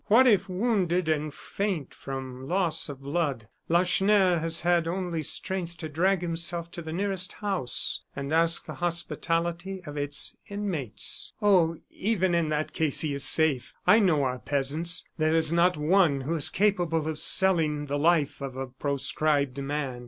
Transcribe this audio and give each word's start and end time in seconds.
What, 0.07 0.25
if 0.25 0.49
wounded 0.49 1.07
and 1.07 1.31
faint 1.31 1.93
from 1.93 2.47
loss 2.47 2.89
of 2.89 3.01
blood, 3.03 3.47
Lacheneur 3.69 4.39
has 4.39 4.61
had 4.61 4.87
only 4.87 5.21
strength 5.21 5.77
to 5.77 5.87
drag 5.89 6.23
himself 6.23 6.71
to 6.71 6.81
the 6.81 6.91
nearest 6.91 7.33
house 7.33 8.01
and 8.15 8.33
ask 8.33 8.65
the 8.65 8.73
hospitality 8.73 9.79
of 9.85 9.97
its 9.97 10.35
inmates?" 10.49 11.33
"Oh! 11.39 11.77
even 11.91 12.33
in 12.33 12.49
that 12.49 12.73
case 12.73 13.01
he 13.01 13.13
is 13.13 13.25
safe; 13.25 13.75
I 13.85 13.99
know 13.99 14.23
our 14.23 14.39
peasants. 14.39 15.07
There 15.19 15.35
is 15.35 15.53
not 15.53 15.77
one 15.77 16.21
who 16.21 16.33
is 16.33 16.49
capable 16.49 17.07
of 17.07 17.19
selling 17.19 17.85
the 17.85 17.99
life 17.99 18.41
of 18.41 18.55
a 18.57 18.65
proscribed 18.65 19.61
man." 19.61 19.99